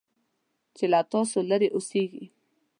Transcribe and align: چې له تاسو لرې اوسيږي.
چې 0.75 0.85
له 0.91 0.99
تاسو 1.11 1.37
لرې 1.49 1.69
اوسيږي. 1.75 2.25